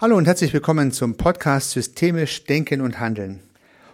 Hallo 0.00 0.16
und 0.16 0.26
herzlich 0.26 0.54
willkommen 0.54 0.92
zum 0.92 1.18
Podcast 1.18 1.72
Systemisch 1.72 2.44
Denken 2.44 2.80
und 2.80 3.00
Handeln. 3.00 3.40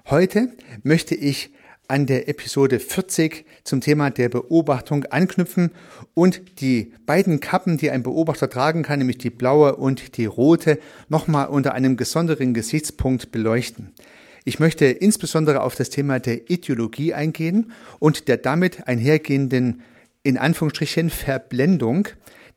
Heute 0.08 0.52
möchte 0.84 1.16
ich 1.16 1.50
an 1.88 2.06
der 2.06 2.28
Episode 2.28 2.78
40 2.78 3.44
zum 3.64 3.80
Thema 3.80 4.10
der 4.10 4.28
Beobachtung 4.28 5.02
anknüpfen 5.06 5.72
und 6.14 6.60
die 6.60 6.92
beiden 7.06 7.40
Kappen, 7.40 7.76
die 7.76 7.90
ein 7.90 8.04
Beobachter 8.04 8.48
tragen 8.48 8.84
kann, 8.84 9.00
nämlich 9.00 9.18
die 9.18 9.30
blaue 9.30 9.74
und 9.74 10.16
die 10.16 10.26
rote, 10.26 10.78
nochmal 11.08 11.48
unter 11.48 11.74
einem 11.74 11.96
besonderen 11.96 12.54
Gesichtspunkt 12.54 13.32
beleuchten. 13.32 13.92
Ich 14.44 14.60
möchte 14.60 14.84
insbesondere 14.84 15.60
auf 15.60 15.74
das 15.74 15.90
Thema 15.90 16.20
der 16.20 16.48
Ideologie 16.48 17.14
eingehen 17.14 17.72
und 17.98 18.28
der 18.28 18.36
damit 18.36 18.86
einhergehenden, 18.86 19.82
in 20.22 20.38
Anführungsstrichen, 20.38 21.10
Verblendung, 21.10 22.06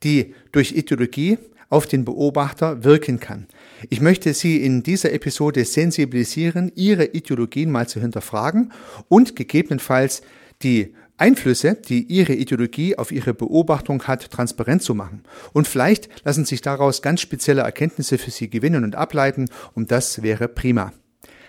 die 0.04 0.36
durch 0.52 0.74
Ideologie 0.74 1.40
auf 1.70 1.86
den 1.86 2.06
Beobachter 2.06 2.84
wirken 2.84 3.20
kann. 3.20 3.48
Ich 3.90 4.02
möchte 4.02 4.34
Sie 4.34 4.64
in 4.64 4.84
dieser 4.84 5.14
Episode 5.14 5.64
sensibilisieren, 5.66 6.72
Ihre 6.76 7.06
Ideologien 7.06 7.72
mal 7.72 7.88
zu 7.88 8.00
hinterfragen 8.00 8.72
und 9.08 9.36
gegebenenfalls 9.36 10.22
die 10.62 10.94
Einflüsse, 11.18 11.76
die 11.76 12.04
Ihre 12.04 12.34
Ideologie 12.34 12.98
auf 12.98 13.12
Ihre 13.12 13.34
Beobachtung 13.34 14.04
hat, 14.04 14.32
transparent 14.32 14.82
zu 14.82 14.96
machen. 14.96 15.24
Und 15.54 15.68
vielleicht 15.68 16.10
lassen 16.26 16.46
sich 16.46 16.62
daraus 16.62 17.02
ganz 17.02 17.22
spezielle 17.22 17.62
Erkenntnisse 17.62 18.18
für 18.18 18.32
Sie 18.32 18.50
gewinnen 18.50 18.84
und 18.84 18.96
ableiten, 18.96 19.50
und 19.74 19.92
das 19.92 20.24
wäre 20.24 20.48
prima. 20.48 20.94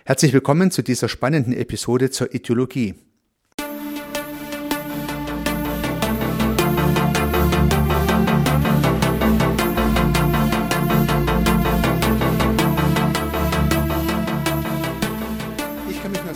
Herzlich 0.04 0.32
willkommen 0.32 0.70
zu 0.70 0.82
dieser 0.82 1.08
spannenden 1.08 1.52
Episode 1.52 2.10
zur 2.10 2.34
Ideologie. 2.34 2.94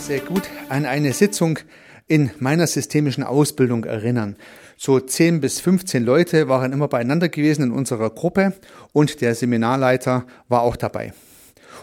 Sehr 0.05 0.19
gut 0.19 0.43
an 0.69 0.85
eine 0.85 1.13
Sitzung 1.13 1.57
in 2.05 2.29
meiner 2.37 2.67
systemischen 2.67 3.23
Ausbildung 3.23 3.85
erinnern. 3.85 4.35
So 4.77 4.99
10 4.99 5.41
bis 5.41 5.59
15 5.61 6.03
Leute 6.03 6.47
waren 6.47 6.73
immer 6.73 6.87
beieinander 6.87 7.27
gewesen 7.27 7.63
in 7.63 7.71
unserer 7.71 8.11
Gruppe 8.11 8.53
und 8.93 9.21
der 9.21 9.33
Seminarleiter 9.33 10.27
war 10.47 10.61
auch 10.61 10.75
dabei. 10.75 11.11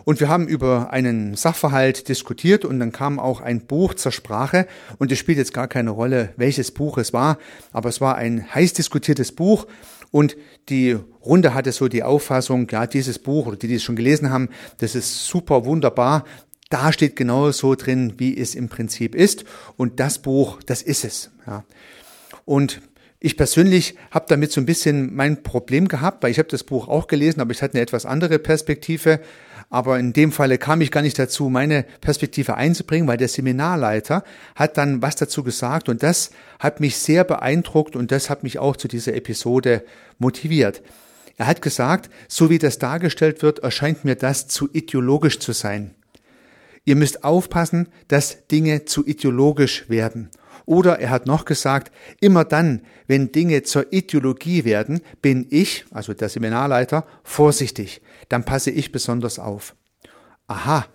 Und 0.05 0.21
wir 0.21 0.29
haben 0.29 0.47
über 0.47 0.93
einen 0.93 1.35
Sachverhalt 1.35 2.09
diskutiert 2.09 2.65
und 2.65 2.79
dann 2.79 2.93
kam 2.93 3.19
auch 3.19 3.41
ein 3.41 3.67
Buch 3.67 3.95
zur 3.95 4.13
Sprache 4.13 4.69
und 4.99 5.11
es 5.11 5.19
spielt 5.19 5.39
jetzt 5.39 5.53
gar 5.53 5.67
keine 5.67 5.91
Rolle, 5.91 6.33
welches 6.37 6.71
Buch 6.71 6.99
es 6.99 7.13
war, 7.13 7.39
aber 7.73 7.89
es 7.89 8.01
war 8.01 8.15
ein 8.15 8.55
heiß 8.55 8.73
diskutiertes 8.73 9.33
Buch 9.33 9.67
und 10.13 10.37
die 10.69 10.97
Runde 11.25 11.55
hatte 11.55 11.73
so 11.73 11.89
die 11.89 12.05
Auffassung, 12.05 12.69
ja, 12.71 12.87
dieses 12.87 13.19
Buch 13.19 13.47
oder 13.47 13.57
die, 13.57 13.67
die 13.67 13.77
es 13.77 13.83
schon 13.83 13.97
gelesen 13.97 14.31
haben, 14.31 14.49
das 14.79 14.95
ist 14.95 15.27
super 15.27 15.65
wunderbar, 15.65 16.25
da 16.73 16.93
steht 16.93 17.17
genau 17.17 17.51
so 17.51 17.75
drin, 17.75 18.15
wie 18.19 18.37
es 18.37 18.55
im 18.55 18.69
Prinzip 18.69 19.15
ist. 19.15 19.45
Und 19.77 20.01
das 20.01 20.19
Buch, 20.19 20.61
das 20.65 20.83
ist 20.83 21.05
es. 21.05 21.31
Ja. 21.47 21.65
Und 22.45 22.81
ich 23.21 23.37
persönlich 23.37 23.95
habe 24.11 24.27
damit 24.29 24.51
so 24.51 24.61
ein 24.61 24.67
bisschen 24.67 25.15
mein 25.15 25.43
Problem 25.43 25.87
gehabt, 25.87 26.23
weil 26.23 26.33
ich 26.33 26.39
habe 26.39 26.49
das 26.49 26.65
Buch 26.65 26.89
auch 26.89 27.07
gelesen, 27.07 27.41
aber 27.41 27.53
ich 27.53 27.63
hatte 27.63 27.75
eine 27.75 27.83
etwas 27.83 28.05
andere 28.05 28.39
Perspektive. 28.39 29.21
Aber 29.71 29.99
in 29.99 30.13
dem 30.13 30.33
Falle 30.33 30.59
kam 30.59 30.81
ich 30.81 30.91
gar 30.91 31.03
nicht 31.03 31.19
dazu, 31.19 31.49
meine 31.49 31.85
Perspektive 32.01 32.57
einzubringen, 32.57 33.07
weil 33.07 33.17
der 33.17 33.29
Seminarleiter 33.29 34.25
hat 34.55 34.77
dann 34.77 35.03
was 35.03 35.17
dazu 35.17 35.45
gesagt 35.45 35.89
und 35.89 36.03
das 36.03 36.31
hat 36.59 36.81
mich 36.81 36.97
sehr 36.97 37.25
beeindruckt 37.25 37.97
und 37.97 38.11
das 38.13 38.29
hat 38.29 38.43
mich 38.43 38.59
auch 38.59 38.77
zu 38.77 38.89
dieser 38.89 39.15
Episode 39.15 39.85
motiviert. 40.19 40.83
Er 41.39 41.47
hat 41.47 41.63
gesagt, 41.63 42.11
so 42.29 42.51
wie 42.51 42.59
das 42.59 42.79
dargestellt 42.79 43.43
wird, 43.43 43.61
erscheint 43.61 44.05
mir 44.05 44.17
das 44.17 44.49
zu 44.49 44.69
ideologisch 44.73 45.39
zu 45.39 45.53
sein. 45.53 45.95
Ihr 46.85 46.97
müsst 46.97 47.25
aufpassen, 47.25 47.89
dass 48.09 48.47
Dinge 48.49 48.85
zu 48.85 49.07
ideologisch 49.07 49.89
werden. 49.89 50.31
Oder 50.65 51.01
er 51.01 51.11
hat 51.11 51.27
noch 51.27 51.45
gesagt, 51.45 51.93
immer 52.21 52.45
dann, 52.45 52.83
wenn 53.07 53.33
Dinge 53.33 53.63
zur 53.63 53.93
Ideologie 53.93 54.65
werden, 54.65 55.01
bin 55.21 55.47
ich, 55.51 55.85
also 55.91 56.15
der 56.15 56.29
Seminarleiter, 56.29 57.07
vorsichtig. 57.25 58.01
Dann 58.29 58.45
passe 58.45 58.71
ich 58.71 58.93
besonders 58.93 59.39
auf. 59.39 59.75
Aha. 60.47 60.87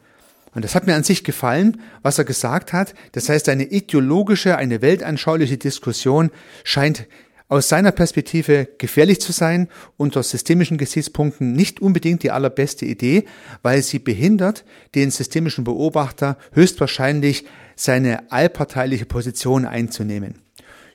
Und 0.53 0.63
das 0.63 0.73
hat 0.73 0.87
mir 0.87 0.95
an 0.95 1.03
sich 1.03 1.23
gefallen, 1.23 1.81
was 2.01 2.17
er 2.17 2.25
gesagt 2.25 2.73
hat. 2.73 2.93
Das 3.11 3.29
heißt, 3.29 3.49
eine 3.49 3.65
ideologische, 3.65 4.57
eine 4.57 4.81
weltanschauliche 4.81 5.57
Diskussion 5.57 6.31
scheint 6.63 7.05
aus 7.49 7.69
seiner 7.69 7.91
Perspektive 7.91 8.67
gefährlich 8.77 9.21
zu 9.21 9.31
sein, 9.31 9.69
unter 9.95 10.21
systemischen 10.23 10.77
Gesichtspunkten 10.77 11.53
nicht 11.53 11.81
unbedingt 11.81 12.23
die 12.23 12.31
allerbeste 12.31 12.85
Idee, 12.85 13.25
weil 13.63 13.81
sie 13.81 13.99
behindert 13.99 14.65
den 14.95 15.11
systemischen 15.11 15.63
Beobachter 15.63 16.37
höchstwahrscheinlich 16.51 17.45
seine 17.75 18.31
allparteiliche 18.31 19.05
Position 19.05 19.65
einzunehmen. 19.65 20.41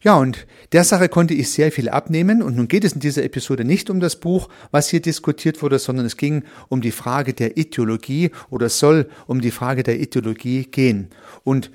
Ja, 0.03 0.17
und 0.17 0.49
der 0.73 0.83
Sache 0.83 1.09
konnte 1.09 1.33
ich 1.33 1.51
sehr 1.53 1.71
viel 1.71 1.89
abnehmen. 1.89 2.43
Und 2.43 2.57
nun 2.57 2.67
geht 2.67 2.83
es 2.85 2.93
in 2.93 3.01
dieser 3.01 3.23
Episode 3.23 3.65
nicht 3.65 3.89
um 3.89 4.01
das 4.01 4.17
Buch, 4.17 4.49
was 4.73 4.89
hier 4.89 5.01
diskutiert 5.01 5.63
wurde, 5.63 5.79
sondern 5.79 6.07
es 6.07 6.17
ging 6.17 6.43
um 6.69 6.81
die 6.81 6.91
Frage 6.91 7.35
der 7.35 7.57
Ideologie 7.57 8.33
oder 8.51 8.69
soll 8.69 9.09
um 9.29 9.41
die 9.41 9.53
Frage 9.53 9.85
der 9.85 10.01
Ideologie 10.01 10.65
gehen. 10.65 11.09
Und 11.45 11.71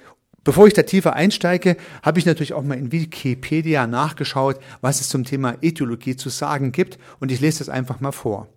Bevor 0.48 0.66
ich 0.66 0.74
da 0.74 0.84
tiefer 0.84 1.12
einsteige, 1.12 1.76
habe 2.02 2.20
ich 2.20 2.26
natürlich 2.26 2.54
auch 2.54 2.64
mal 2.64 2.78
in 2.78 2.94
Wikipedia 2.94 3.86
nachgeschaut, 3.86 4.58
was 4.80 5.02
es 5.02 5.10
zum 5.10 5.26
Thema 5.26 5.58
Ideologie 5.60 6.16
zu 6.16 6.30
sagen 6.30 6.72
gibt 6.72 6.98
und 7.20 7.34
ich 7.34 7.42
lese 7.42 7.60
das 7.60 7.68
einfach 7.68 8.00
mal 8.00 8.14
vor. 8.14 8.48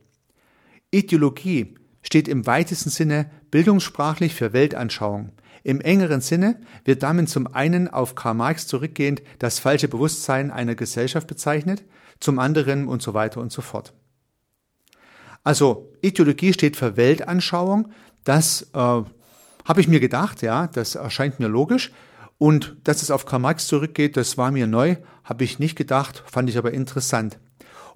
Ideologie 0.93 1.75
steht 2.03 2.29
im 2.29 2.47
weitesten 2.47 2.91
Sinne 2.91 3.29
bildungssprachlich 3.51 4.37
für 4.37 4.53
Weltanschauung. 4.53 5.33
Im 5.65 5.81
engeren 5.81 6.21
Sinne 6.21 6.61
wird 6.85 7.03
damit 7.03 7.29
zum 7.29 7.53
einen 7.53 7.89
auf 7.89 8.15
Karl 8.15 8.35
Marx 8.35 8.69
zurückgehend 8.69 9.21
das 9.41 9.59
falsche 9.59 9.89
Bewusstsein 9.89 10.53
einer 10.53 10.77
Gesellschaft 10.77 11.27
bezeichnet, 11.27 11.83
zum 12.21 12.39
anderen 12.39 12.87
und 12.87 13.03
so 13.03 13.15
weiter 13.15 13.41
und 13.41 13.51
so 13.51 13.63
fort. 13.63 13.95
Also 15.43 15.93
Ideologie 16.03 16.53
steht 16.53 16.77
für 16.77 16.97
Weltanschauung, 16.97 17.91
das 18.23 18.71
äh, 18.75 19.03
habe 19.65 19.81
ich 19.81 19.89
mir 19.89 20.01
gedacht, 20.01 20.43
ja, 20.43 20.67
das 20.67 20.95
erscheint 20.95 21.41
mir 21.41 21.49
logisch. 21.49 21.93
Und 22.39 22.77
dass 22.85 23.03
es 23.03 23.11
auf 23.11 23.27
Karl 23.27 23.41
Marx 23.41 23.67
zurückgeht, 23.67 24.17
das 24.17 24.39
war 24.39 24.51
mir 24.51 24.67
neu, 24.67 24.97
habe 25.25 25.45
ich 25.45 25.59
nicht 25.59 25.77
gedacht, 25.77 26.23
fand 26.27 26.49
ich 26.49 26.57
aber 26.57 26.73
interessant. 26.73 27.39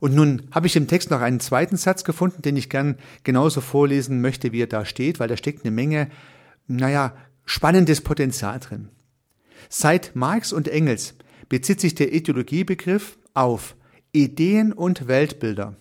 Und 0.00 0.14
nun 0.14 0.42
habe 0.50 0.66
ich 0.66 0.76
im 0.76 0.86
Text 0.86 1.10
noch 1.10 1.22
einen 1.22 1.40
zweiten 1.40 1.76
Satz 1.76 2.04
gefunden, 2.04 2.42
den 2.42 2.56
ich 2.56 2.68
gern 2.68 2.98
genauso 3.22 3.62
vorlesen 3.62 4.20
möchte, 4.20 4.52
wie 4.52 4.62
er 4.62 4.66
da 4.66 4.84
steht, 4.84 5.18
weil 5.18 5.28
da 5.28 5.36
steckt 5.36 5.64
eine 5.64 5.74
Menge, 5.74 6.10
naja, 6.66 7.14
spannendes 7.46 8.02
Potenzial 8.02 8.60
drin. 8.60 8.90
Seit 9.70 10.14
Marx 10.14 10.52
und 10.52 10.68
Engels 10.68 11.14
bezieht 11.48 11.80
sich 11.80 11.94
der 11.94 12.12
Ideologiebegriff 12.12 13.18
auf 13.32 13.76
Ideen 14.12 14.72
und 14.72 15.08
Weltbilder, 15.08 15.76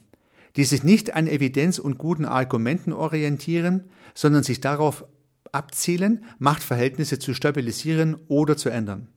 die 0.55 0.63
sich 0.63 0.83
nicht 0.83 1.15
an 1.15 1.27
Evidenz 1.27 1.79
und 1.79 1.97
guten 1.97 2.25
Argumenten 2.25 2.93
orientieren, 2.93 3.89
sondern 4.13 4.43
sich 4.43 4.61
darauf 4.61 5.05
abzielen, 5.53 6.25
Machtverhältnisse 6.39 7.19
zu 7.19 7.33
stabilisieren 7.33 8.17
oder 8.27 8.57
zu 8.57 8.69
ändern. 8.69 9.07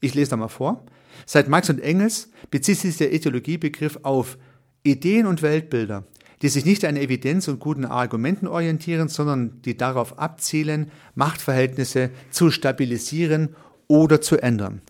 Ich 0.00 0.14
lese 0.14 0.30
da 0.30 0.36
mal 0.36 0.48
vor. 0.48 0.86
Seit 1.26 1.48
Marx 1.48 1.68
und 1.70 1.80
Engels 1.80 2.30
bezieht 2.50 2.78
sich 2.78 2.96
der 2.96 3.12
Ideologiebegriff 3.12 3.98
auf 4.02 4.38
Ideen 4.84 5.26
und 5.26 5.42
Weltbilder, 5.42 6.04
die 6.42 6.48
sich 6.48 6.64
nicht 6.64 6.84
an 6.84 6.96
Evidenz 6.96 7.48
und 7.48 7.58
guten 7.58 7.84
Argumenten 7.84 8.46
orientieren, 8.46 9.08
sondern 9.08 9.60
die 9.62 9.76
darauf 9.76 10.18
abzielen, 10.18 10.92
Machtverhältnisse 11.16 12.10
zu 12.30 12.50
stabilisieren 12.50 13.56
oder 13.88 14.20
zu 14.20 14.36
ändern. 14.36 14.82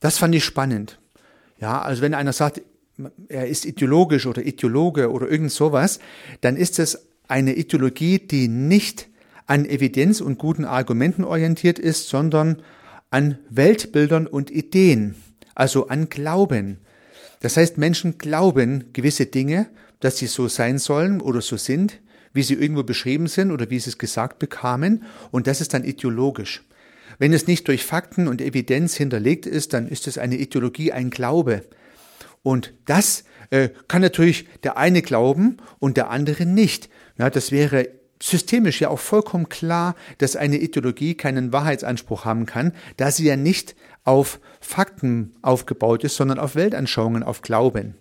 Das 0.00 0.18
fand 0.18 0.34
ich 0.34 0.44
spannend. 0.44 0.98
Ja, 1.60 1.80
also 1.80 2.02
wenn 2.02 2.14
einer 2.14 2.32
sagt, 2.32 2.62
er 3.28 3.46
ist 3.46 3.64
ideologisch 3.64 4.26
oder 4.26 4.44
Ideologe 4.44 5.10
oder 5.12 5.30
irgend 5.30 5.52
sowas, 5.52 6.00
dann 6.40 6.56
ist 6.56 6.78
es 6.78 7.06
eine 7.28 7.54
Ideologie, 7.54 8.18
die 8.18 8.48
nicht 8.48 9.08
an 9.52 9.66
Evidenz 9.66 10.22
und 10.22 10.38
guten 10.38 10.64
Argumenten 10.64 11.24
orientiert 11.24 11.78
ist, 11.78 12.08
sondern 12.08 12.62
an 13.10 13.38
Weltbildern 13.50 14.26
und 14.26 14.50
Ideen, 14.50 15.14
also 15.54 15.88
an 15.88 16.08
Glauben. 16.08 16.78
Das 17.40 17.58
heißt, 17.58 17.76
Menschen 17.76 18.16
glauben 18.16 18.84
gewisse 18.94 19.26
Dinge, 19.26 19.68
dass 20.00 20.16
sie 20.16 20.26
so 20.26 20.48
sein 20.48 20.78
sollen 20.78 21.20
oder 21.20 21.42
so 21.42 21.58
sind, 21.58 22.00
wie 22.32 22.42
sie 22.42 22.54
irgendwo 22.54 22.82
beschrieben 22.82 23.26
sind 23.26 23.50
oder 23.50 23.68
wie 23.68 23.78
sie 23.78 23.90
es 23.90 23.98
gesagt 23.98 24.38
bekamen, 24.38 25.02
und 25.32 25.46
das 25.46 25.60
ist 25.60 25.74
dann 25.74 25.84
ideologisch. 25.84 26.64
Wenn 27.18 27.34
es 27.34 27.46
nicht 27.46 27.68
durch 27.68 27.84
Fakten 27.84 28.28
und 28.28 28.40
Evidenz 28.40 28.94
hinterlegt 28.94 29.44
ist, 29.44 29.74
dann 29.74 29.86
ist 29.86 30.06
es 30.06 30.16
eine 30.16 30.38
Ideologie, 30.38 30.92
ein 30.92 31.10
Glaube. 31.10 31.60
Und 32.42 32.72
das 32.86 33.24
äh, 33.50 33.68
kann 33.86 34.00
natürlich 34.00 34.48
der 34.62 34.78
eine 34.78 35.02
glauben 35.02 35.58
und 35.78 35.98
der 35.98 36.08
andere 36.08 36.46
nicht. 36.46 36.88
Ja, 37.18 37.28
das 37.28 37.52
wäre 37.52 37.90
systemisch 38.22 38.80
ja 38.80 38.88
auch 38.88 38.98
vollkommen 38.98 39.48
klar, 39.48 39.96
dass 40.18 40.36
eine 40.36 40.58
Ideologie 40.58 41.14
keinen 41.14 41.52
Wahrheitsanspruch 41.52 42.24
haben 42.24 42.46
kann, 42.46 42.72
da 42.96 43.10
sie 43.10 43.26
ja 43.26 43.36
nicht 43.36 43.74
auf 44.04 44.40
Fakten 44.60 45.34
aufgebaut 45.42 46.04
ist, 46.04 46.16
sondern 46.16 46.38
auf 46.38 46.54
Weltanschauungen, 46.54 47.22
auf 47.22 47.42
Glauben. 47.42 47.96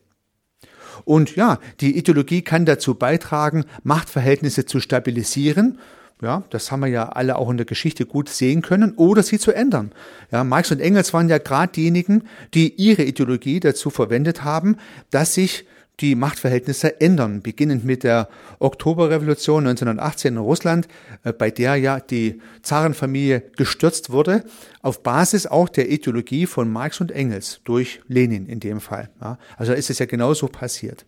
Und 1.06 1.36
ja, 1.36 1.60
die 1.80 1.98
Ideologie 1.98 2.44
kann 2.44 2.66
dazu 2.66 2.96
beitragen, 2.96 3.66
Machtverhältnisse 3.84 4.66
zu 4.66 4.80
stabilisieren. 4.80 5.80
Ja, 6.22 6.44
das 6.52 6.72
haben 6.72 6.82
wir 6.82 6.88
ja 6.88 7.10
alle 7.10 7.38
auch 7.38 7.50
in 7.50 7.58
der 7.58 7.66
Geschichte 7.66 8.06
gut 8.06 8.30
sehen 8.30 8.62
können 8.62 8.94
oder 8.94 9.24
sie 9.24 9.40
zu 9.40 9.52
ändern. 9.52 9.92
Ja, 10.32 10.44
Marx 10.44 10.70
und 10.72 10.80
Engels 10.80 11.14
waren 11.14 11.30
ja 11.30 11.40
gerade 11.40 11.74
diejenigen, 11.74 12.26
die 12.54 12.76
ihre 12.76 13.04
Ideologie 13.04 13.60
dazu 13.60 13.90
verwendet 13.90 14.44
haben, 14.44 14.78
dass 15.10 15.34
sich 15.34 15.66
die 16.00 16.16
Machtverhältnisse 16.16 17.00
ändern, 17.00 17.42
beginnend 17.42 17.86
mit 17.86 18.04
der 18.04 18.28
Oktoberrevolution 18.60 19.68
1918 19.68 20.34
in 20.34 20.40
Russland, 20.40 20.88
äh, 21.24 21.34
bei 21.34 21.52
der 21.52 21.76
ja 21.76 22.00
die 22.00 22.42
Zarenfamilie 22.64 23.44
gestürzt 23.56 24.10
wurde, 24.10 24.44
auf 24.82 25.04
Basis 25.04 25.46
auch 25.46 25.70
der 25.70 25.92
Ideologie 25.92 26.46
von 26.46 26.72
Marx 26.72 27.02
und 27.02 27.12
Engels, 27.12 27.62
durch 27.64 28.02
Lenin 28.08 28.48
in 28.48 28.60
dem 28.60 28.82
Fall. 28.82 29.10
Also 29.58 29.74
ist 29.74 29.90
es 29.90 30.00
ja 30.00 30.06
genauso 30.06 30.48
passiert. 30.48 31.06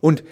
Und 0.00 0.22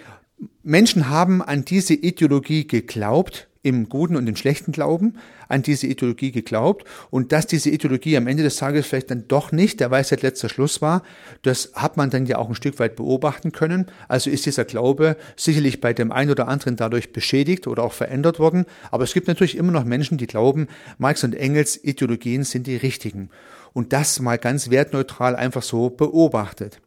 Menschen 0.62 1.08
haben 1.08 1.42
an 1.42 1.64
diese 1.64 1.94
Ideologie 1.94 2.66
geglaubt, 2.66 3.48
im 3.68 3.88
guten 3.88 4.16
und 4.16 4.26
im 4.26 4.36
schlechten 4.36 4.72
Glauben 4.72 5.18
an 5.48 5.62
diese 5.62 5.86
Ideologie 5.86 6.32
geglaubt 6.32 6.86
und 7.10 7.32
dass 7.32 7.46
diese 7.46 7.70
Ideologie 7.70 8.16
am 8.16 8.26
Ende 8.26 8.42
des 8.42 8.56
Tages 8.56 8.86
vielleicht 8.86 9.10
dann 9.10 9.28
doch 9.28 9.52
nicht 9.52 9.80
der 9.80 9.90
Weisheit 9.90 10.22
letzter 10.22 10.48
Schluss 10.48 10.80
war, 10.80 11.02
das 11.42 11.72
hat 11.74 11.96
man 11.96 12.10
dann 12.10 12.26
ja 12.26 12.38
auch 12.38 12.48
ein 12.48 12.54
Stück 12.54 12.78
weit 12.78 12.96
beobachten 12.96 13.52
können. 13.52 13.86
Also 14.08 14.30
ist 14.30 14.46
dieser 14.46 14.64
Glaube 14.64 15.16
sicherlich 15.36 15.80
bei 15.80 15.92
dem 15.92 16.12
einen 16.12 16.30
oder 16.30 16.48
anderen 16.48 16.76
dadurch 16.76 17.12
beschädigt 17.12 17.66
oder 17.66 17.84
auch 17.84 17.92
verändert 17.92 18.38
worden. 18.38 18.64
Aber 18.90 19.04
es 19.04 19.12
gibt 19.12 19.28
natürlich 19.28 19.56
immer 19.56 19.72
noch 19.72 19.84
Menschen, 19.84 20.18
die 20.18 20.26
glauben, 20.26 20.68
Marx 20.98 21.24
und 21.24 21.34
Engels 21.34 21.82
Ideologien 21.82 22.44
sind 22.44 22.66
die 22.66 22.76
richtigen. 22.76 23.30
Und 23.72 23.92
das 23.92 24.20
mal 24.20 24.38
ganz 24.38 24.70
wertneutral 24.70 25.36
einfach 25.36 25.62
so 25.62 25.90
beobachtet. 25.90 26.80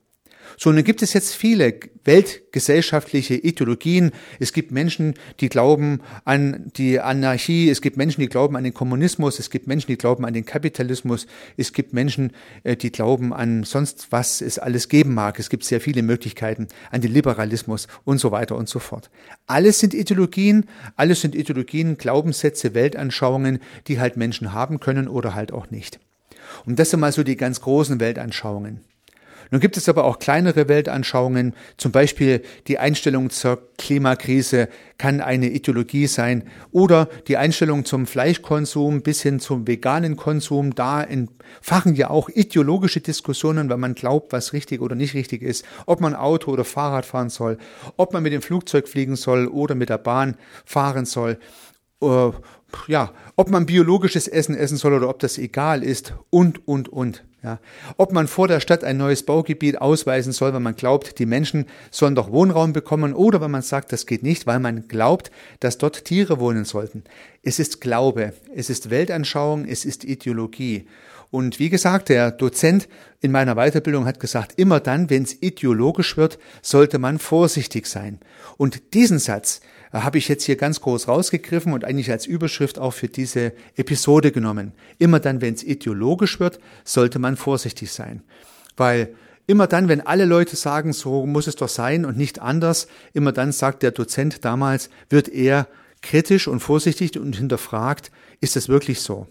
So, 0.58 0.72
nun 0.72 0.84
gibt 0.84 1.02
es 1.02 1.14
jetzt 1.14 1.36
viele 1.36 1.80
weltgesellschaftliche 2.04 3.36
Ideologien. 3.36 4.12
Es 4.40 4.54
gibt 4.54 4.72
Menschen, 4.72 5.14
die 5.40 5.50
glauben 5.50 6.02
an 6.26 6.72
die 6.76 7.00
Anarchie. 7.00 7.70
Es 7.70 7.82
gibt 7.82 7.98
Menschen, 7.98 8.22
die 8.22 8.28
glauben 8.28 8.56
an 8.56 8.64
den 8.64 8.74
Kommunismus. 8.74 9.40
Es 9.40 9.50
gibt 9.50 9.68
Menschen, 9.68 9.88
die 9.88 9.98
glauben 9.98 10.26
an 10.26 10.34
den 10.34 10.46
Kapitalismus. 10.46 11.28
Es 11.58 11.74
gibt 11.74 11.94
Menschen, 11.94 12.34
äh, 12.64 12.76
die 12.76 12.92
glauben 12.92 13.34
an 13.34 13.64
sonst 13.64 14.08
was 14.12 14.42
es 14.42 14.60
alles 14.60 14.90
geben 14.90 15.14
mag. 15.14 15.40
Es 15.40 15.50
gibt 15.50 15.64
sehr 15.64 15.82
viele 15.82 16.02
Möglichkeiten 16.02 16.68
an 16.90 17.02
den 17.02 17.14
Liberalismus 17.14 17.88
und 18.04 18.18
so 18.18 18.32
weiter 18.32 18.56
und 18.56 18.70
so 18.70 18.80
fort. 18.80 19.10
Alles 19.48 19.80
sind 19.80 19.94
Ideologien. 19.94 20.66
Alles 20.96 21.22
sind 21.22 21.36
Ideologien, 21.36 21.98
Glaubenssätze, 21.98 22.74
Weltanschauungen, 22.74 23.60
die 23.88 24.00
halt 24.00 24.18
Menschen 24.18 24.54
haben 24.54 24.80
können 24.80 25.08
oder 25.08 25.36
halt 25.36 25.52
auch 25.52 25.70
nicht. 25.72 26.00
Und 26.66 26.80
das 26.80 26.90
sind 26.90 27.00
mal 27.00 27.12
so 27.12 27.24
die 27.24 27.38
ganz 27.38 27.62
großen 27.62 28.00
Weltanschauungen. 28.00 28.82
Nun 29.52 29.60
gibt 29.60 29.76
es 29.76 29.90
aber 29.90 30.06
auch 30.06 30.18
kleinere 30.18 30.70
Weltanschauungen, 30.70 31.54
zum 31.76 31.92
Beispiel 31.92 32.42
die 32.68 32.80
Einstellung 32.80 33.30
zur 33.30 33.62
Klimakrise 33.78 34.70
kann 34.98 35.20
eine 35.20 35.50
Ideologie 35.50 36.08
sein 36.08 36.46
oder 36.72 37.10
die 37.28 37.36
Einstellung 37.36 37.84
zum 37.84 38.08
Fleischkonsum 38.08 39.02
bis 39.02 39.22
hin 39.22 39.42
zum 39.42 39.68
veganen 39.68 40.16
Konsum. 40.16 40.74
Da 40.74 41.04
entfachen 41.04 41.96
ja 41.96 42.10
auch 42.10 42.30
ideologische 42.30 43.02
Diskussionen, 43.02 43.70
weil 43.70 43.78
man 43.78 43.94
glaubt, 43.94 44.32
was 44.32 44.54
richtig 44.54 44.82
oder 44.82 44.96
nicht 44.96 45.16
richtig 45.16 45.42
ist, 45.42 45.66
ob 45.86 46.00
man 46.00 46.16
Auto 46.16 46.50
oder 46.52 46.64
Fahrrad 46.64 47.06
fahren 47.06 47.30
soll, 47.30 47.58
ob 47.98 48.14
man 48.14 48.24
mit 48.24 48.32
dem 48.32 48.42
Flugzeug 48.42 48.88
fliegen 48.88 49.18
soll 49.18 49.48
oder 49.48 49.76
mit 49.76 49.90
der 49.90 49.98
Bahn 49.98 50.38
fahren 50.64 51.06
soll. 51.06 51.38
Ja, 52.88 53.14
ob 53.36 53.50
man 53.50 53.66
biologisches 53.66 54.28
Essen 54.28 54.56
essen 54.56 54.78
soll 54.78 54.94
oder 54.94 55.10
ob 55.10 55.20
das 55.20 55.38
egal 55.38 55.84
ist 55.84 56.14
und, 56.30 56.68
und, 56.68 56.90
und. 56.90 57.24
Ja. 57.44 57.60
Ob 57.98 58.12
man 58.12 58.28
vor 58.28 58.48
der 58.48 58.60
Stadt 58.60 58.84
ein 58.84 58.98
neues 58.98 59.24
Baugebiet 59.24 59.82
ausweisen 59.82 60.32
soll, 60.32 60.54
wenn 60.54 60.62
man 60.62 60.76
glaubt, 60.76 61.18
die 61.18 61.26
Menschen 61.26 61.66
sollen 61.90 62.14
doch 62.14 62.32
Wohnraum 62.32 62.72
bekommen, 62.72 63.14
oder 63.14 63.42
wenn 63.42 63.50
man 63.50 63.64
sagt, 63.64 63.92
das 63.92 64.06
geht 64.06 64.22
nicht, 64.22 64.46
weil 64.46 64.60
man 64.60 64.88
glaubt, 64.88 65.32
dass 65.60 65.80
dort 65.80 66.06
Tiere 66.06 66.40
wohnen 66.40 66.66
sollten. 66.66 67.04
Es 67.42 67.58
ist 67.58 67.82
Glaube, 67.82 68.34
es 68.56 68.70
ist 68.70 68.92
Weltanschauung, 68.92 69.66
es 69.66 69.86
ist 69.86 70.04
Ideologie. 70.04 70.86
Und 71.32 71.58
wie 71.58 71.70
gesagt, 71.70 72.10
der 72.10 72.30
Dozent 72.30 72.88
in 73.22 73.32
meiner 73.32 73.56
Weiterbildung 73.56 74.06
hat 74.06 74.20
gesagt, 74.20 74.60
immer 74.60 74.80
dann, 74.80 75.10
wenn 75.10 75.24
es 75.24 75.42
ideologisch 75.42 76.18
wird, 76.18 76.38
sollte 76.62 77.00
man 77.00 77.18
vorsichtig 77.18 77.88
sein. 77.88 78.20
Und 78.58 78.94
diesen 78.94 79.18
Satz, 79.18 79.62
habe 79.94 80.18
ich 80.18 80.28
jetzt 80.28 80.46
hier 80.46 80.56
ganz 80.56 80.82
groß 80.82 81.08
rausgegriffen 81.08 81.74
und 81.74 81.84
eigentlich 81.84 82.12
als 82.12 82.26
Überschrift 82.26 82.80
auch 82.80 82.92
für 82.92 83.08
diese 83.08 83.54
Episode 83.76 84.32
genommen. 84.32 84.72
Immer 85.00 85.20
dann, 85.20 85.42
wenn 85.42 85.54
es 85.54 85.64
ideologisch 85.64 86.40
wird, 86.40 86.60
sollte 86.84 87.20
man 87.20 87.36
vorsichtig 87.36 87.92
sein. 87.92 88.24
Weil 88.78 89.14
immer 89.48 89.68
dann, 89.68 89.90
wenn 89.90 90.02
alle 90.02 90.26
Leute 90.26 90.56
sagen, 90.56 90.94
so 90.94 91.26
muss 91.26 91.48
es 91.48 91.56
doch 91.58 91.70
sein 91.70 92.06
und 92.06 92.18
nicht 92.18 92.40
anders, 92.40 92.88
immer 93.14 93.32
dann 93.34 93.52
sagt 93.52 93.84
der 93.84 93.92
Dozent 93.92 94.46
damals, 94.46 94.90
wird 95.10 95.28
er 95.28 95.68
kritisch 96.02 96.48
und 96.48 96.62
vorsichtig 96.62 97.20
und 97.20 97.36
hinterfragt, 97.36 98.12
ist 98.40 98.56
das 98.56 98.70
wirklich 98.70 99.02
so? 99.02 99.28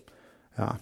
Ja. 0.59 0.79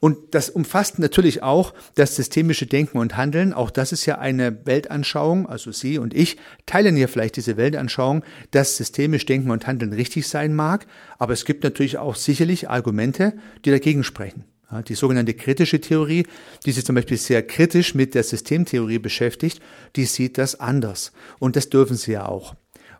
Und 0.00 0.34
das 0.34 0.50
umfasst 0.50 0.98
natürlich 0.98 1.42
auch 1.42 1.74
das 1.94 2.16
systemische 2.16 2.66
Denken 2.66 2.98
und 2.98 3.16
Handeln. 3.16 3.52
Auch 3.52 3.70
das 3.70 3.92
ist 3.92 4.06
ja 4.06 4.18
eine 4.18 4.66
Weltanschauung. 4.66 5.48
Also 5.48 5.72
Sie 5.72 5.98
und 5.98 6.14
ich 6.14 6.36
teilen 6.66 6.96
hier 6.96 7.08
vielleicht 7.08 7.36
diese 7.36 7.56
Weltanschauung, 7.56 8.24
dass 8.50 8.76
systemisch 8.76 9.26
Denken 9.26 9.50
und 9.50 9.66
Handeln 9.66 9.92
richtig 9.92 10.26
sein 10.28 10.54
mag. 10.54 10.86
Aber 11.18 11.32
es 11.32 11.44
gibt 11.44 11.64
natürlich 11.64 11.98
auch 11.98 12.16
sicherlich 12.16 12.68
Argumente, 12.68 13.34
die 13.64 13.70
dagegen 13.70 14.04
sprechen. 14.04 14.44
Die 14.88 14.94
sogenannte 14.94 15.34
kritische 15.34 15.80
Theorie, 15.80 16.26
die 16.64 16.72
sich 16.72 16.84
zum 16.86 16.94
Beispiel 16.94 17.18
sehr 17.18 17.46
kritisch 17.46 17.94
mit 17.94 18.14
der 18.14 18.22
Systemtheorie 18.22 18.98
beschäftigt, 18.98 19.60
die 19.96 20.06
sieht 20.06 20.38
das 20.38 20.58
anders. 20.58 21.12
Und 21.38 21.56
das 21.56 21.68
dürfen 21.68 21.96
sie 21.96 22.12
ja 22.12 22.26
auch. 22.26 22.54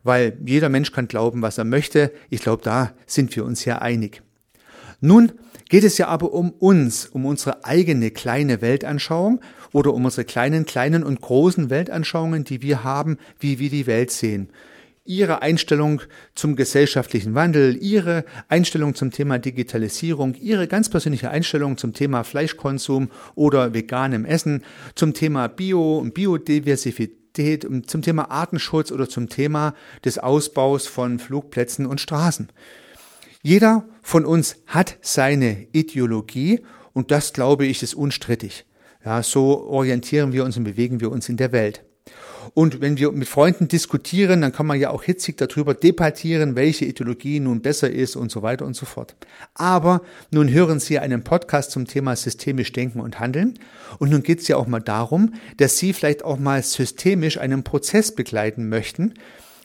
Weil 0.04 0.36
jeder 0.44 0.68
Mensch 0.68 0.92
kann 0.92 1.08
glauben, 1.08 1.42
was 1.42 1.58
er 1.58 1.64
möchte. 1.64 2.12
Ich 2.28 2.42
glaube, 2.42 2.62
da 2.62 2.92
sind 3.06 3.34
wir 3.36 3.44
uns 3.44 3.64
ja 3.64 3.78
einig. 3.78 4.22
Nun 5.04 5.32
geht 5.68 5.82
es 5.82 5.98
ja 5.98 6.06
aber 6.06 6.32
um 6.32 6.50
uns, 6.50 7.06
um 7.06 7.26
unsere 7.26 7.64
eigene 7.64 8.12
kleine 8.12 8.62
Weltanschauung 8.62 9.40
oder 9.72 9.92
um 9.94 10.04
unsere 10.04 10.24
kleinen, 10.24 10.64
kleinen 10.64 11.02
und 11.02 11.20
großen 11.20 11.70
Weltanschauungen, 11.70 12.44
die 12.44 12.62
wir 12.62 12.84
haben, 12.84 13.18
wie 13.40 13.58
wir 13.58 13.68
die 13.68 13.88
Welt 13.88 14.12
sehen. 14.12 14.50
Ihre 15.04 15.42
Einstellung 15.42 16.02
zum 16.36 16.54
gesellschaftlichen 16.54 17.34
Wandel, 17.34 17.76
Ihre 17.82 18.24
Einstellung 18.46 18.94
zum 18.94 19.10
Thema 19.10 19.40
Digitalisierung, 19.40 20.36
Ihre 20.36 20.68
ganz 20.68 20.88
persönliche 20.88 21.30
Einstellung 21.30 21.78
zum 21.78 21.94
Thema 21.94 22.22
Fleischkonsum 22.22 23.10
oder 23.34 23.74
veganem 23.74 24.24
Essen, 24.24 24.62
zum 24.94 25.14
Thema 25.14 25.48
Bio 25.48 25.98
und 25.98 26.14
Biodiversität, 26.14 27.66
zum 27.86 28.02
Thema 28.02 28.30
Artenschutz 28.30 28.92
oder 28.92 29.08
zum 29.08 29.28
Thema 29.28 29.74
des 30.04 30.18
Ausbaus 30.18 30.86
von 30.86 31.18
Flugplätzen 31.18 31.86
und 31.86 32.00
Straßen. 32.00 32.50
Jeder 33.44 33.88
von 34.02 34.24
uns 34.24 34.56
hat 34.66 34.98
seine 35.00 35.66
Ideologie 35.72 36.60
und 36.92 37.10
das, 37.10 37.32
glaube 37.32 37.66
ich, 37.66 37.82
ist 37.82 37.94
unstrittig. 37.94 38.64
Ja, 39.04 39.20
so 39.24 39.66
orientieren 39.66 40.32
wir 40.32 40.44
uns 40.44 40.56
und 40.56 40.62
bewegen 40.62 41.00
wir 41.00 41.10
uns 41.10 41.28
in 41.28 41.36
der 41.36 41.50
Welt. 41.50 41.82
Und 42.54 42.80
wenn 42.80 42.98
wir 42.98 43.10
mit 43.10 43.26
Freunden 43.26 43.66
diskutieren, 43.66 44.42
dann 44.42 44.52
kann 44.52 44.66
man 44.66 44.78
ja 44.78 44.90
auch 44.90 45.02
hitzig 45.02 45.38
darüber 45.38 45.74
debattieren, 45.74 46.54
welche 46.54 46.84
Ideologie 46.84 47.40
nun 47.40 47.62
besser 47.62 47.90
ist 47.90 48.14
und 48.14 48.30
so 48.30 48.42
weiter 48.42 48.64
und 48.64 48.74
so 48.74 48.86
fort. 48.86 49.16
Aber 49.54 50.02
nun 50.30 50.48
hören 50.48 50.78
Sie 50.78 51.00
einen 51.00 51.24
Podcast 51.24 51.72
zum 51.72 51.86
Thema 51.88 52.14
systemisch 52.14 52.70
denken 52.70 53.00
und 53.00 53.18
handeln. 53.18 53.58
Und 53.98 54.10
nun 54.10 54.22
geht 54.22 54.40
es 54.40 54.48
ja 54.48 54.56
auch 54.56 54.68
mal 54.68 54.80
darum, 54.80 55.34
dass 55.56 55.78
Sie 55.78 55.92
vielleicht 55.92 56.24
auch 56.24 56.38
mal 56.38 56.62
systemisch 56.62 57.38
einen 57.38 57.64
Prozess 57.64 58.14
begleiten 58.14 58.68
möchten, 58.68 59.14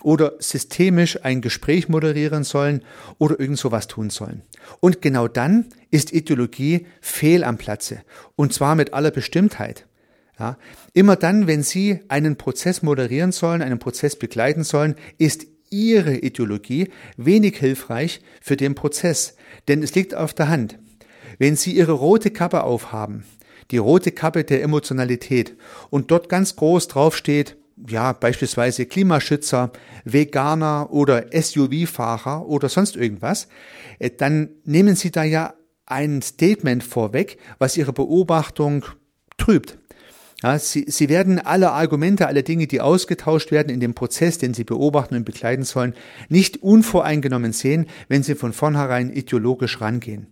oder 0.07 0.35
systemisch 0.39 1.25
ein 1.25 1.41
Gespräch 1.41 1.89
moderieren 1.89 2.45
sollen 2.45 2.81
oder 3.17 3.41
irgend 3.41 3.59
sowas 3.59 3.87
tun 3.87 4.09
sollen. 4.09 4.41
Und 4.79 5.01
genau 5.01 5.27
dann 5.27 5.65
ist 5.91 6.13
Ideologie 6.13 6.87
fehl 7.01 7.43
am 7.43 7.57
Platze. 7.57 8.03
Und 8.37 8.53
zwar 8.53 8.75
mit 8.75 8.93
aller 8.93 9.11
Bestimmtheit. 9.11 9.85
Ja, 10.39 10.57
immer 10.93 11.17
dann, 11.17 11.45
wenn 11.45 11.61
Sie 11.61 11.99
einen 12.07 12.37
Prozess 12.37 12.83
moderieren 12.83 13.33
sollen, 13.33 13.61
einen 13.61 13.79
Prozess 13.79 14.15
begleiten 14.15 14.63
sollen, 14.63 14.95
ist 15.17 15.45
Ihre 15.69 16.15
Ideologie 16.15 16.89
wenig 17.17 17.57
hilfreich 17.57 18.21
für 18.39 18.55
den 18.55 18.75
Prozess. 18.75 19.35
Denn 19.67 19.83
es 19.83 19.93
liegt 19.93 20.15
auf 20.15 20.33
der 20.33 20.47
Hand. 20.47 20.79
Wenn 21.37 21.57
Sie 21.57 21.73
Ihre 21.73 21.91
rote 21.91 22.31
Kappe 22.31 22.63
aufhaben, 22.63 23.25
die 23.71 23.77
rote 23.77 24.13
Kappe 24.13 24.45
der 24.45 24.63
Emotionalität, 24.63 25.57
und 25.89 26.11
dort 26.11 26.29
ganz 26.29 26.55
groß 26.55 26.87
draufsteht, 26.87 27.57
ja, 27.87 28.13
beispielsweise 28.13 28.85
Klimaschützer, 28.85 29.71
Veganer 30.03 30.91
oder 30.91 31.25
SUV-Fahrer 31.31 32.47
oder 32.47 32.69
sonst 32.69 32.95
irgendwas, 32.95 33.47
äh, 33.99 34.09
dann 34.09 34.49
nehmen 34.63 34.95
Sie 34.95 35.11
da 35.11 35.23
ja 35.23 35.53
ein 35.85 36.21
Statement 36.21 36.83
vorweg, 36.83 37.37
was 37.59 37.77
Ihre 37.77 37.93
Beobachtung 37.93 38.85
trübt. 39.37 39.77
Ja, 40.43 40.59
Sie, 40.59 40.85
Sie 40.87 41.09
werden 41.09 41.39
alle 41.39 41.71
Argumente, 41.71 42.27
alle 42.27 42.43
Dinge, 42.43 42.67
die 42.67 42.81
ausgetauscht 42.81 43.51
werden 43.51 43.73
in 43.73 43.79
dem 43.79 43.95
Prozess, 43.95 44.37
den 44.37 44.53
Sie 44.53 44.63
beobachten 44.63 45.15
und 45.15 45.25
begleiten 45.25 45.63
sollen, 45.63 45.95
nicht 46.29 46.61
unvoreingenommen 46.61 47.53
sehen, 47.53 47.87
wenn 48.07 48.21
Sie 48.21 48.35
von 48.35 48.53
vornherein 48.53 49.11
ideologisch 49.11 49.81
rangehen. 49.81 50.27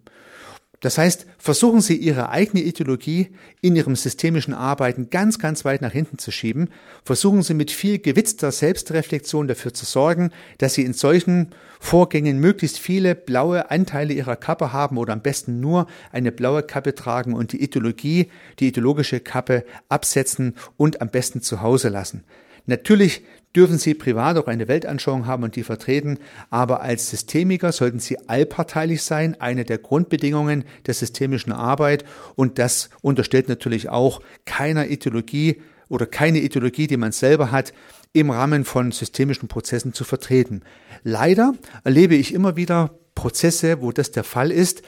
Das 0.86 1.00
heißt, 1.00 1.26
versuchen 1.40 1.82
Sie 1.82 1.96
Ihre 1.96 2.30
eigene 2.30 2.62
Ideologie 2.62 3.30
in 3.60 3.76
Ihrem 3.76 3.96
systemischen 3.96 4.54
Arbeiten 4.54 5.10
ganz, 5.10 5.40
ganz 5.40 5.66
weit 5.66 5.82
nach 5.82 5.92
hinten 5.92 6.20
zu 6.20 6.30
schieben. 6.30 6.70
Versuchen 7.04 7.42
Sie 7.42 7.56
mit 7.56 7.72
viel 7.72 7.98
gewitzter 7.98 8.52
Selbstreflexion 8.52 9.48
dafür 9.48 9.74
zu 9.74 9.84
sorgen, 9.84 10.30
dass 10.60 10.76
Sie 10.76 10.84
in 10.84 10.94
solchen 10.94 11.56
Vorgängen 11.80 12.38
möglichst 12.40 12.78
viele 12.78 13.16
blaue 13.16 13.72
Anteile 13.72 14.14
Ihrer 14.14 14.36
Kappe 14.36 14.74
haben 14.74 15.00
oder 15.00 15.14
am 15.14 15.24
besten 15.24 15.60
nur 15.60 15.88
eine 16.12 16.32
blaue 16.32 16.62
Kappe 16.62 16.94
tragen 16.94 17.34
und 17.34 17.54
die 17.54 17.64
Ideologie, 17.64 18.30
die 18.60 18.68
ideologische 18.68 19.22
Kappe 19.22 19.66
absetzen 19.90 20.54
und 20.78 21.02
am 21.02 21.10
besten 21.10 21.42
zu 21.42 21.64
Hause 21.64 21.90
lassen. 21.90 22.26
Natürlich 22.68 23.24
dürfen 23.56 23.78
Sie 23.78 23.94
privat 23.94 24.38
auch 24.38 24.48
eine 24.48 24.68
Weltanschauung 24.68 25.26
haben 25.26 25.44
und 25.44 25.56
die 25.56 25.64
vertreten, 25.64 26.20
aber 26.50 26.82
als 26.82 27.10
Systemiker 27.10 27.72
sollten 27.72 28.00
Sie 28.00 28.18
allparteilich 28.28 29.04
sein, 29.04 29.40
eine 29.40 29.66
der 29.66 29.78
Grundbedingungen 29.78 30.66
der 30.86 30.94
systemischen 30.94 31.52
Arbeit 31.52 32.06
und 32.36 32.60
das 32.60 32.90
unterstellt 33.02 33.50
natürlich 33.50 33.90
auch 33.90 34.22
keiner 34.46 34.88
Ideologie 34.88 35.62
oder 35.88 36.06
keine 36.06 36.40
Ideologie, 36.40 36.88
die 36.88 36.98
man 36.98 37.12
selber 37.12 37.52
hat, 37.52 37.74
im 38.14 38.30
Rahmen 38.30 38.66
von 38.66 38.92
systemischen 38.92 39.48
Prozessen 39.48 39.94
zu 39.94 40.04
vertreten. 40.04 40.62
Leider 41.04 41.54
erlebe 41.84 42.16
ich 42.16 42.34
immer 42.34 42.56
wieder 42.56 42.98
Prozesse, 43.14 43.82
wo 43.82 43.92
das 43.92 44.12
der 44.12 44.24
Fall 44.24 44.52
ist. 44.52 44.84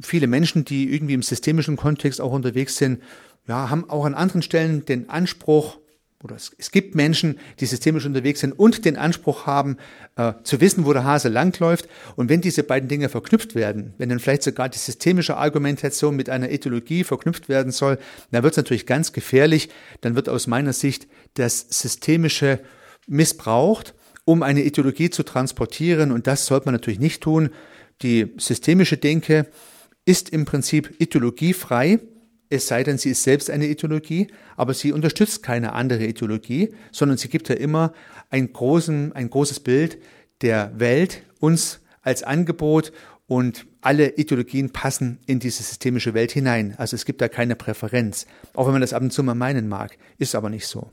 Viele 0.00 0.26
Menschen, 0.26 0.64
die 0.64 0.92
irgendwie 0.92 1.14
im 1.14 1.22
systemischen 1.22 1.76
Kontext 1.76 2.20
auch 2.20 2.32
unterwegs 2.32 2.76
sind, 2.76 3.02
ja, 3.46 3.70
haben 3.70 3.88
auch 3.90 4.04
an 4.04 4.14
anderen 4.14 4.42
Stellen 4.42 4.84
den 4.84 5.10
Anspruch, 5.10 5.78
oder 6.22 6.36
es, 6.36 6.54
es, 6.58 6.70
gibt 6.70 6.94
Menschen, 6.94 7.38
die 7.58 7.66
systemisch 7.66 8.06
unterwegs 8.06 8.40
sind 8.40 8.52
und 8.52 8.84
den 8.84 8.96
Anspruch 8.96 9.46
haben, 9.46 9.76
äh, 10.16 10.34
zu 10.44 10.60
wissen, 10.60 10.84
wo 10.84 10.92
der 10.92 11.04
Hase 11.04 11.28
langläuft. 11.28 11.88
Und 12.16 12.28
wenn 12.28 12.40
diese 12.40 12.62
beiden 12.62 12.88
Dinge 12.88 13.08
verknüpft 13.08 13.54
werden, 13.54 13.94
wenn 13.98 14.08
dann 14.08 14.20
vielleicht 14.20 14.44
sogar 14.44 14.68
die 14.68 14.78
systemische 14.78 15.36
Argumentation 15.36 16.14
mit 16.14 16.30
einer 16.30 16.50
Ideologie 16.50 17.04
verknüpft 17.04 17.48
werden 17.48 17.72
soll, 17.72 17.98
dann 18.30 18.42
wird 18.42 18.52
es 18.52 18.56
natürlich 18.56 18.86
ganz 18.86 19.12
gefährlich. 19.12 19.68
Dann 20.00 20.14
wird 20.14 20.28
aus 20.28 20.46
meiner 20.46 20.72
Sicht 20.72 21.08
das 21.34 21.66
Systemische 21.70 22.60
missbraucht, 23.08 23.94
um 24.24 24.42
eine 24.42 24.62
Ideologie 24.62 25.10
zu 25.10 25.24
transportieren. 25.24 26.12
Und 26.12 26.26
das 26.26 26.46
sollte 26.46 26.66
man 26.66 26.74
natürlich 26.74 27.00
nicht 27.00 27.22
tun. 27.22 27.50
Die 28.02 28.32
systemische 28.38 28.96
Denke 28.96 29.46
ist 30.04 30.30
im 30.30 30.44
Prinzip 30.44 30.94
ideologiefrei 30.98 32.00
es 32.52 32.66
sei 32.66 32.84
denn, 32.84 32.98
sie 32.98 33.10
ist 33.10 33.22
selbst 33.22 33.48
eine 33.48 33.66
Ideologie, 33.66 34.28
aber 34.56 34.74
sie 34.74 34.92
unterstützt 34.92 35.42
keine 35.42 35.72
andere 35.72 36.04
Ideologie, 36.04 36.74
sondern 36.90 37.16
sie 37.16 37.28
gibt 37.28 37.48
ja 37.48 37.54
immer 37.54 37.94
ein, 38.28 38.52
großen, 38.52 39.12
ein 39.12 39.30
großes 39.30 39.60
Bild 39.60 39.98
der 40.42 40.72
Welt 40.78 41.22
uns 41.40 41.80
als 42.02 42.22
Angebot 42.22 42.92
und 43.26 43.66
alle 43.80 44.16
Ideologien 44.16 44.70
passen 44.70 45.18
in 45.26 45.38
diese 45.38 45.62
systemische 45.62 46.12
Welt 46.12 46.32
hinein. 46.32 46.74
Also 46.76 46.94
es 46.94 47.06
gibt 47.06 47.22
da 47.22 47.28
keine 47.28 47.56
Präferenz, 47.56 48.26
auch 48.54 48.66
wenn 48.66 48.72
man 48.72 48.82
das 48.82 48.92
ab 48.92 49.02
und 49.02 49.12
zu 49.12 49.22
mal 49.22 49.34
meinen 49.34 49.68
mag, 49.68 49.96
ist 50.18 50.34
aber 50.34 50.50
nicht 50.50 50.66
so. 50.66 50.90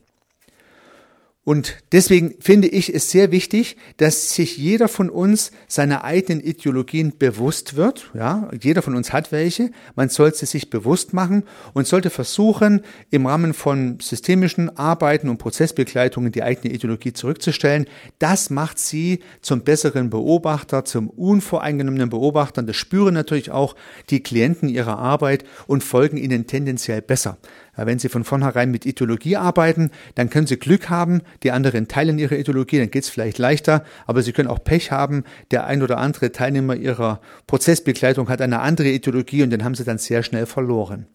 Und 1.49 1.77
deswegen 1.93 2.35
finde 2.39 2.67
ich 2.67 2.93
es 2.93 3.09
sehr 3.09 3.31
wichtig, 3.31 3.75
dass 3.97 4.35
sich 4.35 4.55
jeder 4.59 4.87
von 4.87 5.09
uns 5.09 5.49
seiner 5.67 6.03
eigenen 6.03 6.41
Ideologien 6.41 7.17
bewusst 7.17 7.75
wird. 7.75 8.11
Ja, 8.13 8.51
jeder 8.61 8.83
von 8.83 8.93
uns 8.93 9.13
hat 9.13 9.31
welche. 9.31 9.71
Man 9.95 10.09
sollte 10.09 10.45
sich 10.45 10.69
bewusst 10.69 11.11
machen 11.11 11.41
und 11.73 11.87
sollte 11.87 12.11
versuchen, 12.11 12.81
im 13.09 13.25
Rahmen 13.25 13.55
von 13.55 13.97
systemischen 13.99 14.77
Arbeiten 14.77 15.27
und 15.27 15.39
Prozessbegleitungen 15.39 16.31
die 16.31 16.43
eigene 16.43 16.71
Ideologie 16.71 17.13
zurückzustellen. 17.13 17.87
Das 18.19 18.51
macht 18.51 18.77
sie 18.77 19.21
zum 19.41 19.61
besseren 19.61 20.11
Beobachter, 20.11 20.85
zum 20.85 21.09
unvoreingenommenen 21.09 22.11
Beobachter. 22.11 22.61
Das 22.61 22.75
spüren 22.75 23.15
natürlich 23.15 23.49
auch 23.49 23.75
die 24.11 24.21
Klienten 24.21 24.69
ihrer 24.69 24.99
Arbeit 24.99 25.45
und 25.65 25.83
folgen 25.83 26.17
ihnen 26.17 26.45
tendenziell 26.45 27.01
besser. 27.01 27.39
Wenn 27.85 27.99
Sie 27.99 28.09
von 28.09 28.23
vornherein 28.23 28.71
mit 28.71 28.85
Ideologie 28.85 29.37
arbeiten, 29.37 29.91
dann 30.15 30.29
können 30.29 30.47
Sie 30.47 30.57
Glück 30.57 30.89
haben, 30.89 31.21
die 31.43 31.51
anderen 31.51 31.87
teilen 31.87 32.19
ihre 32.19 32.37
Ideologie, 32.37 32.79
dann 32.79 32.91
geht 32.91 33.03
es 33.03 33.09
vielleicht 33.09 33.37
leichter, 33.37 33.83
aber 34.05 34.21
Sie 34.21 34.31
können 34.31 34.49
auch 34.49 34.63
Pech 34.63 34.91
haben, 34.91 35.23
der 35.51 35.65
ein 35.65 35.81
oder 35.81 35.97
andere 35.97 36.31
Teilnehmer 36.31 36.75
Ihrer 36.75 37.21
Prozessbegleitung 37.47 38.29
hat 38.29 38.41
eine 38.41 38.59
andere 38.59 38.89
Ideologie 38.89 39.43
und 39.43 39.49
den 39.49 39.63
haben 39.63 39.75
Sie 39.75 39.83
dann 39.83 39.97
sehr 39.97 40.23
schnell 40.23 40.45
verloren. 40.45 41.07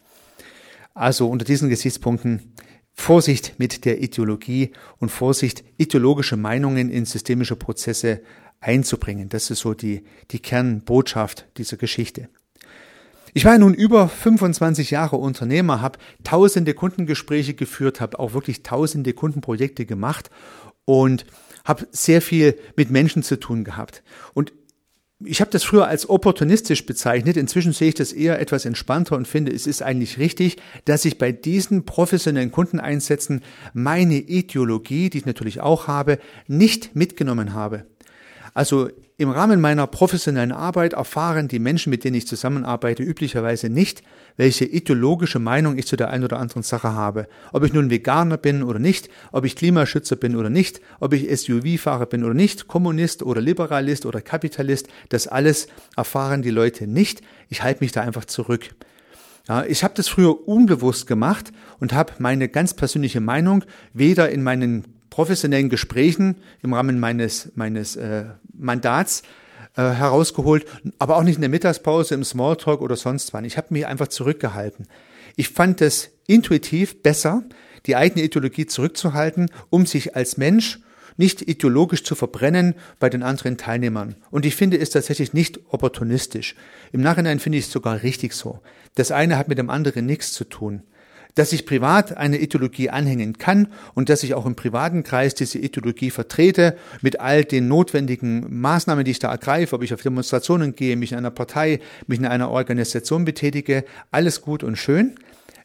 Also 0.95 1.29
unter 1.29 1.45
diesen 1.45 1.69
Gesichtspunkten 1.69 2.55
Vorsicht 2.93 3.55
mit 3.59 3.85
der 3.85 4.01
Ideologie 4.01 4.71
und 4.99 5.11
Vorsicht, 5.11 5.65
ideologische 5.77 6.37
Meinungen 6.37 6.91
in 6.91 7.05
systemische 7.05 7.57
Prozesse 7.57 8.23
einzubringen. 8.61 9.29
Das 9.29 9.51
ist 9.51 9.61
so 9.61 9.75
die, 9.75 10.05
die 10.31 10.39
Kernbotschaft 10.39 11.47
dieser 11.57 11.77
Geschichte. 11.77 12.29
Ich 13.37 13.45
war 13.45 13.59
nun 13.59 13.75
über 13.75 14.09
25 14.09 14.93
Jahre 14.93 15.17
Unternehmer, 15.17 15.81
habe 15.83 15.99
tausende 16.23 16.73
Kundengespräche 16.73 17.55
geführt, 17.55 18.01
habe 18.01 18.21
auch 18.21 18.33
wirklich 18.33 18.63
tausende 18.63 19.13
Kundenprojekte 19.13 19.87
gemacht 19.87 20.31
und 20.85 21.27
habe 21.65 21.89
sehr 21.91 22.23
viel 22.23 22.57
mit 22.77 22.93
Menschen 22.93 23.25
zu 23.25 23.41
tun 23.41 23.65
gehabt. 23.65 24.05
Und 24.35 24.53
ich 25.19 25.41
habe 25.41 25.51
das 25.51 25.65
früher 25.65 25.89
als 25.89 26.09
opportunistisch 26.09 26.87
bezeichnet. 26.87 27.37
Inzwischen 27.37 27.73
sehe 27.73 27.89
ich 27.89 27.95
das 27.95 28.13
eher 28.13 28.39
etwas 28.41 28.67
entspannter 28.67 29.17
und 29.17 29.27
finde, 29.27 29.51
es 29.51 29.67
ist 29.67 29.83
eigentlich 29.83 30.19
richtig, 30.19 30.59
dass 30.85 31.05
ich 31.05 31.19
bei 31.19 31.33
diesen 31.33 31.85
professionellen 31.85 32.53
Kundeneinsätzen 32.53 33.43
meine 33.73 34.17
Ideologie, 34.17 35.11
die 35.11 35.19
ich 35.19 35.27
natürlich 35.27 35.61
auch 35.61 35.89
habe, 35.89 36.21
nicht 36.47 36.95
mitgenommen 36.95 37.53
habe. 37.53 37.85
Also 38.55 38.89
im 39.17 39.31
Rahmen 39.31 39.61
meiner 39.61 39.87
professionellen 39.89 40.53
Arbeit 40.53 40.93
erfahren 40.93 41.49
die 41.49 41.59
Menschen, 41.59 41.91
mit 41.91 42.05
denen 42.05 42.17
ich 42.17 42.27
zusammenarbeite, 42.27 43.03
üblicherweise 43.03 43.69
nicht, 43.69 44.03
welche 44.37 44.65
ideologische 44.65 45.41
Meinung 45.41 45.77
ich 45.77 45.87
zu 45.87 45.97
der 45.97 46.11
einen 46.11 46.25
oder 46.25 46.39
anderen 46.39 46.63
Sache 46.63 46.93
habe. 46.93 47.29
Ob 47.53 47.65
ich 47.65 47.73
nun 47.73 47.91
Veganer 47.91 48.37
bin 48.37 48.63
oder 48.63 48.79
nicht, 48.79 49.09
ob 49.33 49.45
ich 49.45 49.57
Klimaschützer 49.57 50.17
bin 50.17 50.37
oder 50.37 50.51
nicht, 50.51 50.81
ob 51.01 51.13
ich 51.13 51.29
SUV-Fahrer 51.41 52.07
bin 52.07 52.25
oder 52.25 52.35
nicht, 52.35 52.69
Kommunist 52.69 53.23
oder 53.23 53.41
Liberalist 53.41 54.07
oder 54.07 54.21
Kapitalist, 54.21 54.89
das 55.09 55.27
alles 55.27 55.67
erfahren 55.97 56.43
die 56.43 56.51
Leute 56.51 56.87
nicht. 56.87 57.23
Ich 57.49 57.63
halte 57.63 57.83
mich 57.83 57.93
da 57.93 58.03
einfach 58.03 58.25
zurück. 58.25 58.71
Ja, 59.49 59.65
ich 59.65 59.85
habe 59.85 59.95
das 59.95 60.09
früher 60.09 60.49
unbewusst 60.49 61.07
gemacht 61.07 61.53
und 61.79 61.93
habe 61.93 62.15
meine 62.19 62.49
ganz 62.49 62.73
persönliche 62.75 63.21
Meinung 63.21 63.65
weder 63.93 64.31
in 64.31 64.43
meinen 64.43 64.94
professionellen 65.15 65.69
Gesprächen 65.69 66.39
im 66.65 66.75
Rahmen 66.75 66.99
meines, 66.99 67.53
meines 67.55 67.95
äh, 67.95 68.25
Mandats 68.53 69.23
äh, 69.77 69.83
herausgeholt, 69.83 70.67
aber 70.99 71.17
auch 71.17 71.23
nicht 71.23 71.37
in 71.37 71.41
der 71.41 71.51
Mittagspause, 71.51 72.17
im 72.17 72.25
Smalltalk 72.25 72.81
oder 72.81 72.97
sonst 72.97 73.33
wann. 73.33 73.45
Ich 73.45 73.57
habe 73.57 73.69
mich 73.71 73.87
einfach 73.87 74.09
zurückgehalten. 74.09 74.89
Ich 75.37 75.51
fand 75.51 75.81
es 75.83 76.11
intuitiv 76.27 77.01
besser, 77.05 77.45
die 77.87 77.95
eigene 77.95 78.25
Ideologie 78.25 78.67
zurückzuhalten, 78.67 79.53
um 79.71 79.87
sich 79.87 80.17
als 80.17 80.37
Mensch 80.37 80.81
nicht 81.17 81.43
ideologisch 81.43 82.03
zu 82.03 82.17
verbrennen 82.17 82.75
bei 82.99 83.09
den 83.09 83.23
anderen 83.23 83.57
Teilnehmern. 83.57 84.17
Und 84.33 84.45
ich 84.45 84.57
finde 84.57 84.79
es 84.79 84.91
tatsächlich 84.91 85.33
nicht 85.33 85.61
opportunistisch. 85.69 86.57
Im 86.91 87.03
Nachhinein 87.03 87.39
finde 87.39 87.59
ich 87.59 87.67
es 87.67 87.71
sogar 87.71 88.03
richtig 88.03 88.33
so. 88.33 88.63
Das 88.97 89.13
eine 89.13 89.39
hat 89.39 89.47
mit 89.47 89.59
dem 89.59 89.71
anderen 89.71 90.07
nichts 90.07 90.33
zu 90.33 90.43
tun 90.43 90.83
dass 91.35 91.53
ich 91.53 91.67
privat 91.67 92.17
eine 92.17 92.39
Ideologie 92.39 92.91
anhängen 92.91 93.39
kann 93.39 93.69
und 93.95 94.09
dass 94.09 94.23
ich 94.23 94.35
auch 94.35 94.47
im 94.47 94.55
privaten 94.55 95.03
Kreis 95.03 95.35
diese 95.35 95.59
Ideologie 95.59 96.11
vertrete 96.11 96.77
mit 97.03 97.21
all 97.21 97.45
den 97.45 97.69
notwendigen 97.69 98.61
Maßnahmen, 98.61 99.05
die 99.05 99.11
ich 99.11 99.19
da 99.19 99.31
ergreife, 99.31 99.75
ob 99.75 99.83
ich 99.83 99.93
auf 99.93 100.03
Demonstrationen 100.03 100.75
gehe, 100.77 100.97
mich 100.97 101.13
in 101.13 101.19
einer 101.19 101.31
Partei, 101.31 101.81
mich 102.07 102.19
in 102.19 102.27
einer 102.27 102.51
Organisation 102.51 103.25
betätige, 103.25 103.85
alles 104.11 104.43
gut 104.43 104.63
und 104.63 104.77
schön. 104.77 105.17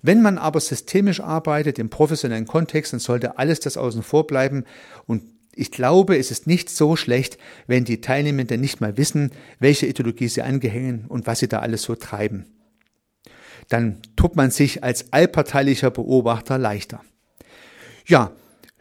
Wenn 0.01 0.21
man 0.21 0.37
aber 0.37 0.59
systemisch 0.59 1.19
arbeitet 1.19 1.77
im 1.77 1.89
professionellen 1.89 2.47
Kontext, 2.47 2.93
dann 2.93 2.99
sollte 2.99 3.37
alles 3.37 3.59
das 3.59 3.77
außen 3.77 4.01
vor 4.01 4.27
bleiben 4.27 4.63
und 5.05 5.23
ich 5.55 5.71
glaube, 5.71 6.15
es 6.17 6.31
ist 6.31 6.47
nicht 6.47 6.69
so 6.69 6.95
schlecht, 6.95 7.37
wenn 7.67 7.83
die 7.83 7.99
Teilnehmenden 7.99 8.61
nicht 8.61 8.79
mal 8.79 8.95
wissen, 8.95 9.31
welche 9.59 9.87
Ideologie 9.87 10.29
sie 10.29 10.41
angehängen 10.41 11.03
und 11.09 11.27
was 11.27 11.39
sie 11.39 11.49
da 11.49 11.59
alles 11.59 11.81
so 11.81 11.95
treiben 11.95 12.45
dann 13.69 14.01
tut 14.15 14.35
man 14.35 14.51
sich 14.51 14.83
als 14.83 15.13
allparteilicher 15.13 15.91
Beobachter 15.91 16.57
leichter. 16.57 17.01
Ja, 18.05 18.31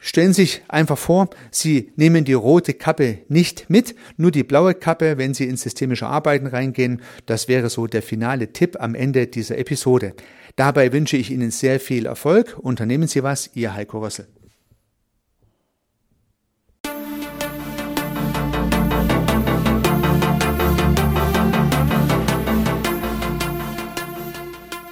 Stellen 0.00 0.32
Sie 0.32 0.42
sich 0.42 0.62
einfach 0.68 0.96
vor, 0.96 1.28
Sie 1.50 1.92
nehmen 1.96 2.24
die 2.24 2.32
rote 2.32 2.72
Kappe 2.72 3.18
nicht 3.28 3.68
mit, 3.68 3.96
nur 4.16 4.30
die 4.30 4.44
blaue 4.44 4.74
Kappe, 4.74 5.18
wenn 5.18 5.34
Sie 5.34 5.44
ins 5.44 5.62
systemische 5.62 6.06
Arbeiten 6.06 6.46
reingehen. 6.46 7.02
Das 7.26 7.48
wäre 7.48 7.68
so 7.68 7.88
der 7.88 8.02
finale 8.02 8.52
Tipp 8.52 8.76
am 8.78 8.94
Ende 8.94 9.26
dieser 9.26 9.58
Episode. 9.58 10.14
Dabei 10.54 10.92
wünsche 10.92 11.16
ich 11.16 11.32
Ihnen 11.32 11.50
sehr 11.50 11.80
viel 11.80 12.06
Erfolg. 12.06 12.56
Unternehmen 12.60 13.08
Sie 13.08 13.24
was, 13.24 13.50
Ihr 13.54 13.74
Heiko 13.74 13.98
Rössel. 13.98 14.28